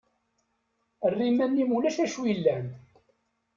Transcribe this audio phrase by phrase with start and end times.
[1.05, 2.65] Err iman-im ulac acu yellan.